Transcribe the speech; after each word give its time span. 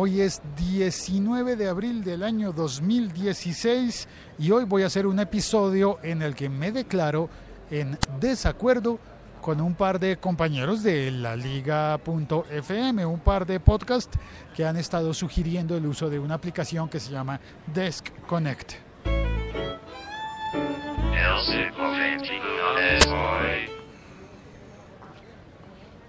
Hoy 0.00 0.20
es 0.20 0.40
19 0.56 1.56
de 1.56 1.66
abril 1.66 2.04
del 2.04 2.22
año 2.22 2.52
2016 2.52 4.06
y 4.38 4.52
hoy 4.52 4.62
voy 4.62 4.84
a 4.84 4.86
hacer 4.86 5.08
un 5.08 5.18
episodio 5.18 5.98
en 6.04 6.22
el 6.22 6.36
que 6.36 6.48
me 6.48 6.70
declaro 6.70 7.28
en 7.68 7.98
desacuerdo 8.20 9.00
con 9.40 9.60
un 9.60 9.74
par 9.74 9.98
de 9.98 10.16
compañeros 10.16 10.84
de 10.84 11.10
la 11.10 11.34
liga.fm, 11.34 13.06
un 13.06 13.18
par 13.18 13.44
de 13.44 13.58
podcasts 13.58 14.16
que 14.54 14.64
han 14.64 14.76
estado 14.76 15.12
sugiriendo 15.12 15.76
el 15.76 15.84
uso 15.84 16.08
de 16.08 16.20
una 16.20 16.34
aplicación 16.34 16.88
que 16.88 17.00
se 17.00 17.10
llama 17.10 17.40
Desk 17.74 18.06
Connect. 18.28 18.74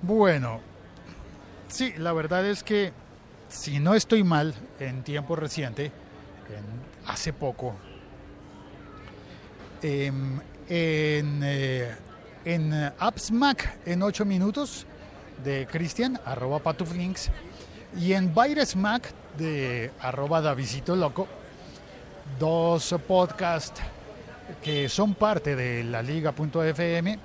Bueno, 0.04 0.60
sí, 1.70 1.92
la 1.98 2.14
verdad 2.14 2.46
es 2.46 2.64
que 2.64 2.94
si 3.50 3.80
no 3.80 3.96
estoy 3.96 4.24
mal, 4.24 4.54
en 4.80 5.04
tiempo 5.04 5.36
reciente, 5.36 5.86
en, 5.86 7.10
hace 7.10 7.34
poco, 7.34 7.76
em, 9.82 10.40
en, 10.70 11.42
eh, 11.44 11.96
en 12.46 12.74
Apps 13.00 13.32
Mac 13.32 13.80
en 13.86 14.04
8 14.04 14.24
minutos 14.26 14.86
de 15.44 15.68
Cristian, 15.68 16.20
arroba 16.26 16.60
patuflinks, 16.60 17.32
y 18.00 18.14
en 18.14 18.34
Virus 18.34 18.76
Mac 18.76 19.12
de 19.38 19.92
arroba 20.00 20.42
Davisito 20.42 20.96
Loco, 20.96 21.28
dos 22.40 22.96
podcasts 23.08 23.82
que 24.62 24.90
son 24.90 25.16
parte 25.16 25.56
de 25.56 25.84
la 25.84 26.02
liga.fm, 26.02 27.20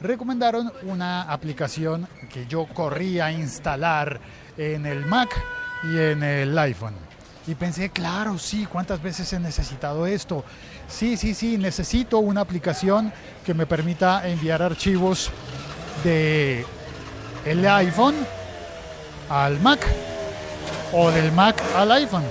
recomendaron 0.00 0.72
una 0.82 1.22
aplicación 1.22 2.08
que 2.32 2.46
yo 2.46 2.66
corrí 2.66 3.20
a 3.20 3.30
instalar 3.30 4.20
en 4.56 4.86
el 4.86 5.04
Mac 5.06 5.30
y 5.82 5.98
en 5.98 6.22
el 6.22 6.58
iPhone. 6.58 6.94
Y 7.46 7.54
pensé, 7.54 7.90
claro, 7.90 8.38
sí, 8.38 8.66
¿cuántas 8.66 9.02
veces 9.02 9.32
he 9.32 9.40
necesitado 9.40 10.06
esto? 10.06 10.44
Sí, 10.88 11.16
sí, 11.16 11.34
sí, 11.34 11.56
necesito 11.56 12.18
una 12.18 12.42
aplicación 12.42 13.12
que 13.44 13.54
me 13.54 13.66
permita 13.66 14.28
enviar 14.28 14.62
archivos 14.62 15.30
de 16.04 16.64
el 17.44 17.66
iPhone 17.66 18.14
al 19.28 19.58
Mac 19.60 19.86
o 20.92 21.10
del 21.10 21.32
Mac 21.32 21.60
al 21.76 21.92
iPhone. 21.92 22.24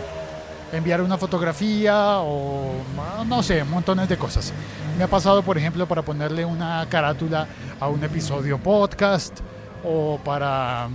Enviar 0.71 1.01
una 1.01 1.17
fotografía 1.17 2.19
o 2.19 2.73
no 3.25 3.41
sé, 3.41 3.63
montones 3.63 4.07
de 4.07 4.17
cosas. 4.17 4.53
Me 4.97 5.03
ha 5.03 5.07
pasado, 5.07 5.41
por 5.41 5.57
ejemplo, 5.57 5.87
para 5.87 6.03
ponerle 6.03 6.45
una 6.45 6.85
carátula 6.89 7.47
a 7.79 7.87
un 7.87 8.03
episodio 8.03 8.57
podcast 8.59 9.39
o 9.83 10.19
para 10.23 10.87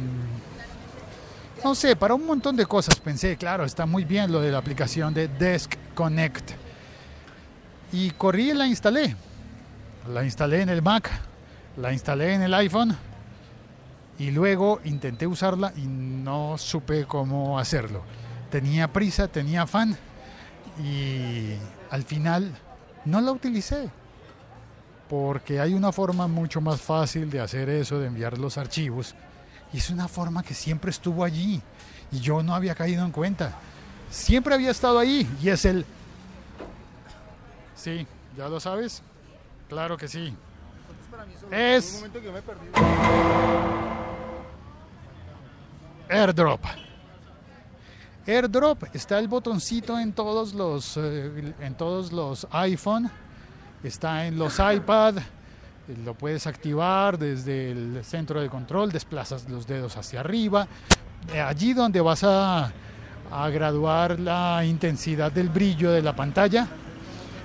no 1.64 1.74
sé, 1.74 1.96
para 1.96 2.12
un 2.12 2.26
montón 2.26 2.56
de 2.56 2.66
cosas 2.66 3.00
pensé, 3.00 3.38
claro, 3.38 3.64
está 3.64 3.86
muy 3.86 4.04
bien 4.04 4.30
lo 4.30 4.42
de 4.42 4.52
la 4.52 4.58
aplicación 4.58 5.14
de 5.14 5.28
Desk 5.28 5.72
Connect. 5.94 6.50
Y 7.90 8.10
corrí 8.10 8.50
y 8.50 8.52
la 8.52 8.66
instalé. 8.66 9.16
La 10.12 10.22
instalé 10.22 10.60
en 10.60 10.68
el 10.68 10.82
Mac, 10.82 11.10
la 11.78 11.90
instalé 11.90 12.34
en 12.34 12.42
el 12.42 12.52
iPhone 12.52 12.94
y 14.18 14.30
luego 14.30 14.80
intenté 14.84 15.26
usarla 15.26 15.72
y 15.74 15.86
no 15.86 16.58
supe 16.58 17.06
cómo 17.06 17.58
hacerlo. 17.58 18.02
Tenía 18.50 18.92
prisa, 18.92 19.26
tenía 19.28 19.62
afán 19.62 19.96
y 20.78 21.54
al 21.88 22.02
final 22.02 22.52
no 23.06 23.22
la 23.22 23.32
utilicé 23.32 23.88
porque 25.08 25.60
hay 25.60 25.72
una 25.72 25.92
forma 25.92 26.28
mucho 26.28 26.60
más 26.60 26.82
fácil 26.82 27.30
de 27.30 27.40
hacer 27.40 27.70
eso, 27.70 27.98
de 27.98 28.08
enviar 28.08 28.36
los 28.36 28.58
archivos 28.58 29.14
y 29.74 29.78
es 29.78 29.90
una 29.90 30.06
forma 30.06 30.44
que 30.44 30.54
siempre 30.54 30.92
estuvo 30.92 31.24
allí 31.24 31.60
y 32.12 32.20
yo 32.20 32.44
no 32.44 32.54
había 32.54 32.76
caído 32.76 33.04
en 33.04 33.10
cuenta. 33.10 33.58
Siempre 34.08 34.54
había 34.54 34.70
estado 34.70 35.00
ahí 35.00 35.28
y 35.42 35.48
es 35.48 35.64
el... 35.64 35.84
Sí, 37.74 38.06
¿ya 38.36 38.48
lo 38.48 38.60
sabes? 38.60 39.02
Claro 39.68 39.96
que 39.96 40.06
sí. 40.06 40.32
Es... 41.50 42.04
AirDrop. 46.08 46.60
AirDrop 48.28 48.84
está 48.94 49.18
el 49.18 49.26
botoncito 49.26 49.98
en 49.98 50.12
todos 50.12 50.54
los 50.54 50.96
eh, 50.96 51.52
en 51.58 51.74
todos 51.74 52.12
los 52.12 52.46
iPhone, 52.52 53.10
está 53.82 54.24
en 54.26 54.38
los 54.38 54.60
iPad, 54.60 55.16
lo 56.04 56.14
puedes 56.14 56.46
activar 56.46 57.18
desde 57.18 57.70
el 57.70 58.04
centro 58.04 58.40
de 58.40 58.48
control, 58.48 58.90
desplazas 58.90 59.48
los 59.48 59.66
dedos 59.66 59.96
hacia 59.96 60.20
arriba. 60.20 60.66
Eh, 61.32 61.40
allí 61.40 61.74
donde 61.74 62.00
vas 62.00 62.24
a, 62.24 62.72
a 63.30 63.48
graduar 63.50 64.18
la 64.18 64.64
intensidad 64.64 65.30
del 65.30 65.48
brillo 65.48 65.90
de 65.90 66.02
la 66.02 66.14
pantalla, 66.14 66.66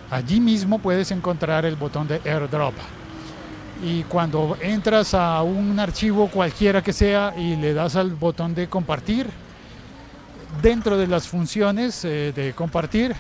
allí 0.10 0.40
mismo 0.40 0.80
puedes 0.80 1.12
encontrar 1.12 1.66
el 1.66 1.76
botón 1.76 2.08
de 2.08 2.22
AirDrop. 2.24 2.74
Y 3.84 4.04
cuando 4.04 4.58
entras 4.62 5.14
a 5.14 5.42
un 5.42 5.80
archivo 5.80 6.28
cualquiera 6.28 6.82
que 6.82 6.92
sea 6.92 7.34
y 7.38 7.56
le 7.56 7.74
das 7.74 7.96
al 7.96 8.12
botón 8.12 8.54
de 8.54 8.68
compartir, 8.68 9.28
dentro 10.62 10.98
de 10.98 11.08
las 11.08 11.28
funciones 11.28 12.04
eh, 12.04 12.34
de 12.36 12.54
compartir 12.54 13.16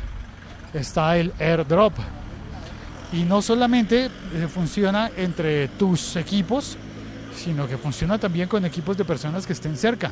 está 0.73 1.17
el 1.17 1.31
AirDrop 1.39 1.93
y 3.11 3.23
no 3.23 3.41
solamente 3.41 4.05
eh, 4.05 4.47
funciona 4.53 5.11
entre 5.17 5.67
tus 5.69 6.15
equipos, 6.15 6.77
sino 7.35 7.67
que 7.67 7.77
funciona 7.77 8.17
también 8.19 8.47
con 8.47 8.65
equipos 8.65 8.97
de 8.97 9.05
personas 9.05 9.47
que 9.47 9.53
estén 9.53 9.77
cerca. 9.77 10.11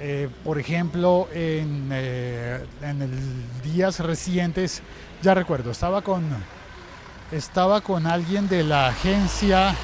Eh, 0.00 0.28
por 0.42 0.58
ejemplo, 0.58 1.28
en, 1.32 1.90
eh, 1.92 2.64
en 2.82 3.02
el 3.02 3.10
días 3.62 4.00
recientes, 4.00 4.82
ya 5.22 5.34
recuerdo, 5.34 5.70
estaba 5.70 6.02
con, 6.02 6.24
estaba 7.30 7.80
con 7.82 8.06
alguien 8.08 8.48
de 8.48 8.64
la 8.64 8.88
agencia 8.88 9.76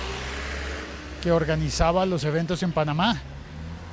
que 1.22 1.30
organizaba 1.30 2.04
los 2.04 2.24
eventos 2.24 2.62
en 2.64 2.72
Panamá 2.72 3.20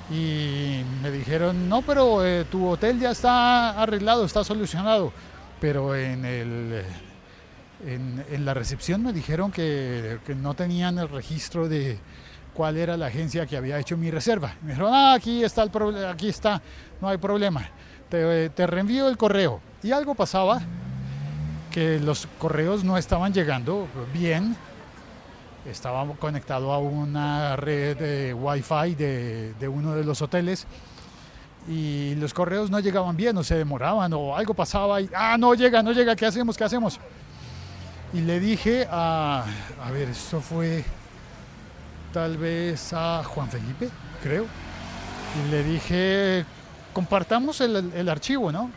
y 0.09 0.81
me 1.03 1.11
dijeron, 1.11 1.69
no, 1.69 1.83
pero 1.83 2.21
tu 2.49 2.67
hotel 2.67 2.99
ya 2.99 3.11
está 3.11 3.81
arreglado, 3.81 4.25
está 4.25 4.43
solucionado, 4.43 5.11
pero 5.59 5.95
en 5.95 6.25
el 6.25 6.83
en, 7.85 8.45
la 8.45 8.53
recepción 8.53 9.03
me 9.03 9.13
dijeron 9.13 9.51
que, 9.51 10.19
no 10.37 10.53
tenían 10.53 10.97
el 10.97 11.09
registro 11.09 11.67
de 11.67 11.97
cuál 12.53 12.77
era 12.77 12.95
la 12.97 13.07
agencia 13.07 13.45
que 13.45 13.57
había 13.57 13.79
hecho 13.79 13.97
mi 13.97 14.11
reserva. 14.11 14.55
Me 14.61 14.69
dijeron, 14.69 14.91
ah, 14.93 15.13
aquí 15.13 15.43
está 15.43 15.63
el 15.63 15.71
problema, 15.71 16.09
aquí 16.09 16.29
está, 16.29 16.61
no 17.01 17.09
hay 17.09 17.17
problema. 17.17 17.69
Te, 18.09 18.67
reenvío 18.67 19.09
el 19.09 19.17
correo. 19.17 19.59
Y 19.83 19.91
algo 19.91 20.15
pasaba 20.15 20.61
que 21.71 21.99
los 21.99 22.27
correos 22.39 22.83
no 22.83 22.97
estaban 22.97 23.33
llegando 23.33 23.87
bien. 24.13 24.55
Estaba 25.65 26.05
conectado 26.15 26.71
a 26.71 26.77
una 26.77 27.55
red 27.55 27.97
de 27.97 28.33
Wi-Fi 28.33 28.95
de, 28.95 29.53
de 29.59 29.67
uno 29.67 29.95
de 29.95 30.03
los 30.03 30.21
hoteles 30.21 30.67
y 31.67 32.13
los 32.15 32.33
correos 32.33 32.69
no 32.69 32.79
llegaban 32.79 33.17
bien 33.17 33.35
o 33.37 33.43
se 33.43 33.55
demoraban 33.55 34.13
o 34.13 34.35
algo 34.35 34.53
pasaba 34.53 35.01
y, 35.01 35.09
ah, 35.15 35.35
no 35.37 35.55
llega, 35.55 35.81
no 35.81 35.91
llega, 35.91 36.15
¿qué 36.15 36.27
hacemos? 36.27 36.55
¿Qué 36.55 36.63
hacemos? 36.63 36.99
Y 38.15 38.21
le 38.21 38.39
dije 38.39 38.87
a, 38.89 39.43
a 39.83 39.91
ver, 39.91 40.07
esto 40.07 40.39
fue 40.39 40.85
tal 42.13 42.37
vez 42.37 42.93
a 42.93 43.21
Juan 43.25 43.49
Felipe, 43.49 43.89
creo. 44.23 44.45
Y 45.37 45.51
le 45.51 45.63
dije, 45.65 46.45
compartamos 46.93 47.59
el, 47.59 47.91
el 47.93 48.07
archivo, 48.07 48.53
¿no? 48.53 48.71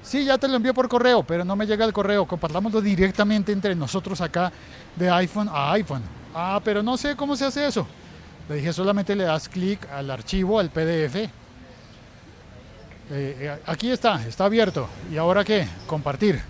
Sí, 0.00 0.24
ya 0.24 0.38
te 0.38 0.46
lo 0.46 0.54
envío 0.54 0.72
por 0.72 0.88
correo, 0.88 1.24
pero 1.24 1.44
no 1.44 1.56
me 1.56 1.66
llega 1.66 1.84
el 1.84 1.92
correo. 1.92 2.24
Compartámoslo 2.24 2.80
directamente 2.80 3.50
entre 3.50 3.74
nosotros 3.74 4.20
acá 4.20 4.52
de 4.94 5.10
iPhone 5.10 5.48
a 5.52 5.72
iPhone. 5.72 6.02
Ah, 6.32 6.60
pero 6.62 6.84
no 6.84 6.96
sé 6.96 7.16
cómo 7.16 7.34
se 7.34 7.46
hace 7.46 7.66
eso. 7.66 7.84
Le 8.48 8.54
dije, 8.54 8.72
solamente 8.72 9.16
le 9.16 9.24
das 9.24 9.48
clic 9.48 9.90
al 9.90 10.08
archivo, 10.08 10.60
al 10.60 10.70
PDF. 10.70 11.16
Eh, 11.16 11.30
eh, 13.10 13.58
aquí 13.66 13.90
está, 13.90 14.24
está 14.24 14.44
abierto. 14.44 14.88
¿Y 15.10 15.16
ahora 15.16 15.42
qué? 15.42 15.66
Compartir. 15.88 16.40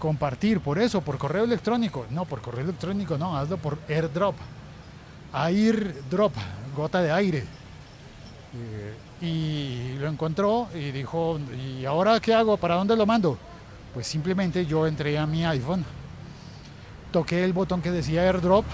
Compartir, 0.00 0.58
por 0.60 0.80
eso, 0.80 1.00
por 1.00 1.16
correo 1.16 1.44
electrónico. 1.44 2.06
No, 2.10 2.24
por 2.24 2.40
correo 2.40 2.64
electrónico 2.64 3.16
no, 3.16 3.36
hazlo 3.36 3.56
por 3.58 3.78
AirDrop. 3.88 4.34
AirDrop, 5.32 6.32
gota 6.74 7.00
de 7.00 7.12
aire. 7.12 7.44
Eh, 8.52 8.94
y 9.20 9.98
lo 9.98 10.08
encontró 10.08 10.68
y 10.74 10.90
dijo, 10.90 11.38
¿y 11.56 11.84
ahora 11.84 12.18
qué 12.18 12.34
hago? 12.34 12.56
¿Para 12.56 12.74
dónde 12.74 12.96
lo 12.96 13.06
mando? 13.06 13.38
Pues 13.94 14.06
simplemente 14.06 14.66
yo 14.66 14.86
entré 14.86 15.18
a 15.18 15.26
mi 15.26 15.44
iPhone, 15.44 15.84
toqué 17.12 17.44
el 17.44 17.52
botón 17.52 17.82
que 17.82 17.90
decía 17.90 18.22
AirDrop 18.22 18.64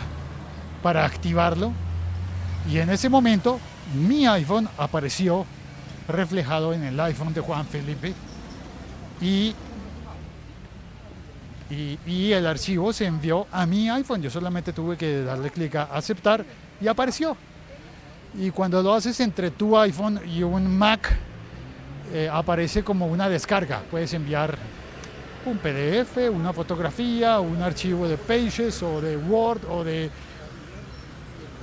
para 0.83 1.05
activarlo 1.05 1.73
y 2.71 2.79
en 2.79 2.91
ese 2.91 3.09
momento 3.09 3.59
mi 3.95 4.27
iPhone 4.27 4.69
apareció 4.79 5.45
reflejado 6.09 6.73
en 6.73 6.85
el 6.85 6.99
iPhone 7.01 7.35
de 7.35 7.41
Juan 7.41 7.67
Felipe 7.67 8.15
y, 9.21 9.55
y, 11.69 12.33
el 12.33 12.47
archivo 12.47 12.93
se 12.93 13.07
envió 13.07 13.47
a 13.51 13.67
mi 13.67 13.89
iPhone. 13.91 14.23
Yo 14.23 14.31
solamente 14.31 14.73
tuve 14.73 14.97
que 14.97 15.23
darle 15.23 15.51
clic 15.51 15.75
a 15.75 15.85
aceptar 15.85 16.45
y 16.81 16.87
apareció. 16.87 17.37
Y 18.39 18.51
cuando 18.51 18.83
lo 18.83 18.95
haces 18.95 19.19
entre 19.21 19.51
tu 19.51 19.77
iPhone 19.77 20.21
y 20.27 20.43
un 20.43 20.77
Mac, 20.77 21.13
eh, 22.13 22.29
aparece 22.31 22.85
como 22.85 23.07
una 23.07 23.29
descarga. 23.29 23.83
Puedes 23.91 24.13
enviar 24.15 24.57
un 25.45 25.59
PDF, 25.59 26.29
una 26.33 26.53
fotografía, 26.53 27.41
un 27.41 27.61
archivo 27.63 28.07
de 28.07 28.17
Pages 28.17 28.83
o 28.83 29.01
de 29.01 29.17
Word 29.17 29.63
o 29.69 29.83
de 29.83 30.11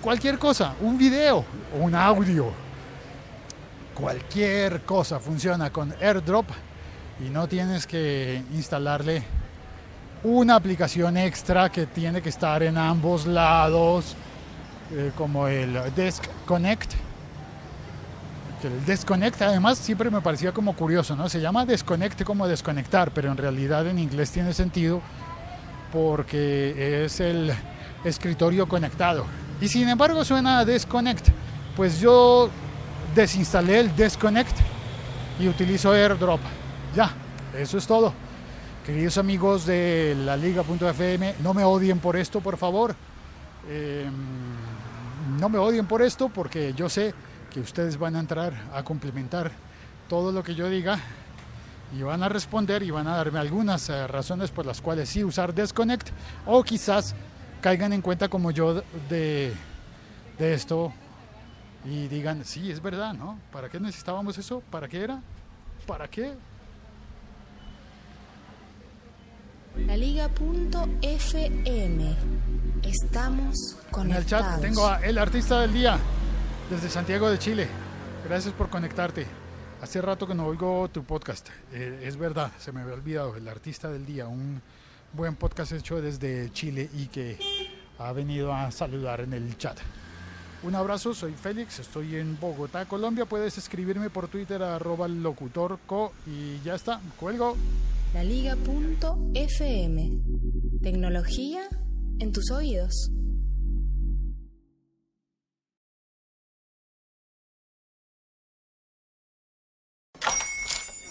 cualquier 0.02 0.38
cosa, 0.38 0.76
un 0.82 0.98
video 0.98 1.46
o 1.74 1.84
un 1.84 1.96
audio. 1.96 2.52
Cualquier 3.94 4.82
cosa 4.82 5.20
funciona 5.20 5.72
con 5.72 5.94
AirDrop 6.02 6.48
y 7.26 7.30
no 7.30 7.48
tienes 7.48 7.86
que 7.86 8.42
instalarle 8.54 9.24
una 10.24 10.56
aplicación 10.56 11.18
extra 11.18 11.70
que 11.70 11.86
tiene 11.86 12.22
que 12.22 12.30
estar 12.30 12.64
en 12.64 12.78
ambos 12.78 13.26
lados 13.26 14.16
eh, 14.92 15.12
como 15.18 15.48
el 15.48 15.78
Desk 15.96 16.24
Connect. 16.46 16.94
El 18.64 18.86
Desconnect 18.86 19.42
además 19.42 19.78
siempre 19.78 20.10
me 20.10 20.22
parecía 20.22 20.54
como 20.54 20.74
curioso, 20.74 21.18
¿no? 21.18 21.28
Se 21.28 21.42
llama 21.42 21.66
Desconnect 21.66 22.24
como 22.24 22.48
desconectar, 22.48 23.12
pero 23.12 23.30
en 23.30 23.36
realidad 23.36 23.86
en 23.88 24.00
inglés 24.00 24.32
tiene 24.32 24.54
sentido 24.54 25.02
porque 25.92 27.04
es 27.04 27.20
el 27.20 27.54
escritorio 28.06 28.68
conectado. 28.68 29.26
Y 29.60 29.68
sin 29.68 29.90
embargo 29.90 30.24
suena 30.24 30.60
a 30.60 30.66
Desconnect. 30.66 31.28
Pues 31.76 32.00
yo 32.00 32.50
desinstalé 33.14 33.82
el 33.82 33.96
Desconnect 33.96 34.56
y 35.40 35.48
utilizo 35.50 35.92
AirDrop. 35.92 36.40
Ya, 36.96 37.12
eso 37.58 37.78
es 37.78 37.86
todo. 37.86 38.14
Queridos 38.86 39.18
amigos 39.18 39.66
de 39.66 40.14
la 40.26 40.36
liga.fm, 40.36 41.36
no 41.42 41.54
me 41.54 41.64
odien 41.64 42.00
por 42.00 42.18
esto, 42.18 42.42
por 42.42 42.58
favor. 42.58 42.94
Eh, 43.70 44.10
no 45.40 45.48
me 45.48 45.58
odien 45.58 45.86
por 45.86 46.02
esto 46.02 46.28
porque 46.28 46.74
yo 46.74 46.90
sé 46.90 47.14
que 47.50 47.62
ustedes 47.62 47.98
van 47.98 48.18
a 48.18 48.20
entrar 48.20 48.54
a 48.74 48.84
complementar 48.84 49.54
todo 50.10 50.34
lo 50.34 50.44
que 50.44 50.54
yo 50.54 50.70
diga 50.70 51.00
y 51.98 52.02
van 52.02 52.24
a 52.24 52.30
responder 52.30 52.84
y 52.84 52.92
van 52.92 53.08
a 53.08 53.16
darme 53.16 53.40
algunas 53.40 53.88
eh, 53.88 54.06
razones 54.06 54.52
por 54.52 54.66
las 54.66 54.82
cuales 54.82 55.08
sí 55.08 55.24
usar 55.24 55.54
Desconnect 55.54 56.10
o 56.46 56.62
quizás 56.62 57.16
caigan 57.62 57.94
en 57.94 58.02
cuenta 58.02 58.28
como 58.28 58.52
yo 58.52 58.84
de, 59.08 59.54
de 60.38 60.54
esto 60.54 60.92
y 61.86 62.10
digan, 62.10 62.44
sí, 62.44 62.70
es 62.70 62.82
verdad, 62.82 63.14
¿no? 63.14 63.40
¿Para 63.50 63.70
qué 63.70 63.80
necesitábamos 63.80 64.38
eso? 64.38 64.62
¿Para 64.70 64.90
qué 64.90 65.04
era? 65.04 65.22
¿Para 65.88 66.10
qué? 66.10 66.34
La 69.78 69.98
Liga.fm. 69.98 70.86
Estamos 72.84 73.56
En 73.74 73.80
el 73.86 73.92
conectados. 73.92 74.28
chat 74.28 74.62
tengo 74.62 74.88
a 74.88 75.00
el 75.04 75.18
artista 75.18 75.62
del 75.62 75.74
día 75.74 75.98
desde 76.70 76.90
Santiago 76.90 77.30
de 77.30 77.40
Chile. 77.40 77.68
Gracias 78.28 78.54
por 78.54 78.70
conectarte. 78.70 79.26
Hace 79.82 80.02
rato 80.02 80.28
que 80.28 80.36
no 80.36 80.46
oigo 80.46 80.88
tu 80.90 81.04
podcast. 81.04 81.50
Eh, 81.74 82.04
es 82.06 82.16
verdad, 82.18 82.52
se 82.60 82.72
me 82.72 82.82
había 82.82 82.94
olvidado. 82.94 83.36
El 83.36 83.48
artista 83.48 83.90
del 83.90 84.06
día, 84.06 84.28
un 84.28 84.62
buen 85.12 85.36
podcast 85.36 85.72
hecho 85.74 86.02
desde 86.02 86.52
Chile 86.54 86.90
y 86.94 87.08
que 87.08 87.38
ha 88.00 88.12
venido 88.14 88.54
a 88.54 88.72
saludar 88.72 89.22
en 89.22 89.34
el 89.34 89.58
chat. 89.58 89.78
Un 90.62 90.76
abrazo, 90.76 91.14
soy 91.14 91.34
Félix, 91.34 91.80
estoy 91.80 92.16
en 92.16 92.40
Bogotá, 92.40 92.86
Colombia. 92.86 93.26
Puedes 93.26 93.58
escribirme 93.58 94.10
por 94.10 94.30
Twitter 94.30 94.64
a 94.64 94.76
arroba 94.78 95.08
locutorco 95.10 96.14
y 96.26 96.62
ya 96.64 96.76
está, 96.76 97.02
cuelgo. 97.20 97.58
La 98.14 98.24
Liga.fm. 98.24 100.12
Tecnología 100.84 101.64
en 102.20 102.32
tus 102.32 102.52
oídos. 102.52 103.10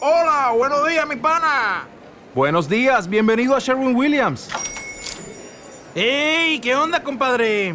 Hola, 0.01 0.53
buenos 0.57 0.89
días, 0.89 1.09
mi 1.09 1.17
pana. 1.17 1.89
Buenos 2.37 2.69
días, 2.69 3.09
bienvenido 3.09 3.57
a 3.57 3.59
Sherwin 3.59 3.97
Williams. 3.97 4.49
¡Ey! 5.97 6.61
¿Qué 6.61 6.77
onda, 6.77 7.03
compadre? 7.03 7.75